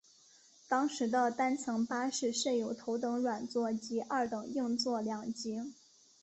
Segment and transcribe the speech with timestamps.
[0.67, 5.61] 当时的单层巴士设有头等软座及二等硬座两级。